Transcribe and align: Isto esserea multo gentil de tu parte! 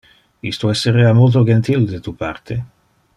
Isto 0.51 0.71
esserea 0.75 1.13
multo 1.19 1.39
gentil 1.51 1.81
de 1.93 1.99
tu 2.09 2.17
parte! 2.23 2.53